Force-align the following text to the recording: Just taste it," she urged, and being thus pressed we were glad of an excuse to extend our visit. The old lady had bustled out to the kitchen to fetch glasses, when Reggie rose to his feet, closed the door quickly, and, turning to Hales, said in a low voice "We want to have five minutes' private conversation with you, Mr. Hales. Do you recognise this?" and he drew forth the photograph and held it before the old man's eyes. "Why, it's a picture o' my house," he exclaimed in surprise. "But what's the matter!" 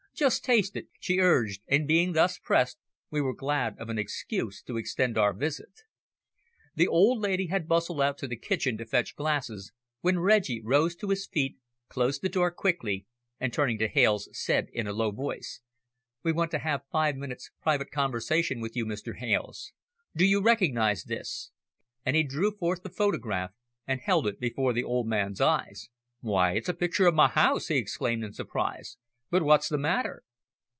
Just 0.13 0.45
taste 0.45 0.75
it," 0.75 0.87
she 0.99 1.17
urged, 1.17 1.63
and 1.67 1.87
being 1.87 2.13
thus 2.13 2.37
pressed 2.37 2.77
we 3.09 3.21
were 3.21 3.33
glad 3.33 3.75
of 3.79 3.89
an 3.89 3.97
excuse 3.97 4.61
to 4.63 4.77
extend 4.77 5.17
our 5.17 5.33
visit. 5.33 5.81
The 6.75 6.87
old 6.87 7.17
lady 7.17 7.47
had 7.47 7.67
bustled 7.67 8.01
out 8.01 8.19
to 8.19 8.27
the 8.27 8.35
kitchen 8.35 8.77
to 8.77 8.85
fetch 8.85 9.15
glasses, 9.15 9.71
when 10.01 10.19
Reggie 10.19 10.61
rose 10.63 10.95
to 10.97 11.09
his 11.09 11.25
feet, 11.25 11.57
closed 11.89 12.21
the 12.21 12.29
door 12.29 12.51
quickly, 12.51 13.07
and, 13.39 13.51
turning 13.51 13.79
to 13.79 13.87
Hales, 13.87 14.29
said 14.31 14.69
in 14.73 14.85
a 14.85 14.93
low 14.93 15.09
voice 15.09 15.61
"We 16.21 16.31
want 16.33 16.51
to 16.51 16.59
have 16.59 16.83
five 16.91 17.15
minutes' 17.15 17.49
private 17.59 17.89
conversation 17.89 18.59
with 18.61 18.75
you, 18.75 18.85
Mr. 18.85 19.15
Hales. 19.17 19.71
Do 20.15 20.23
you 20.25 20.39
recognise 20.39 21.05
this?" 21.05 21.49
and 22.05 22.15
he 22.15 22.21
drew 22.21 22.51
forth 22.51 22.83
the 22.83 22.89
photograph 22.91 23.53
and 23.87 23.99
held 23.99 24.27
it 24.27 24.39
before 24.39 24.71
the 24.73 24.83
old 24.83 25.07
man's 25.07 25.41
eyes. 25.41 25.89
"Why, 26.19 26.51
it's 26.51 26.69
a 26.69 26.75
picture 26.75 27.07
o' 27.07 27.11
my 27.11 27.29
house," 27.29 27.69
he 27.69 27.77
exclaimed 27.77 28.23
in 28.23 28.33
surprise. 28.33 28.97
"But 29.31 29.43
what's 29.43 29.69
the 29.69 29.77
matter!" 29.77 30.25